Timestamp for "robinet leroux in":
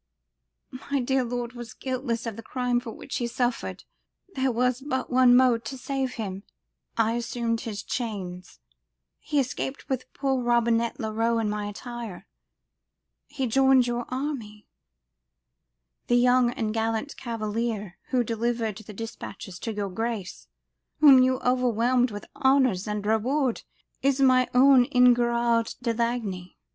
10.41-11.51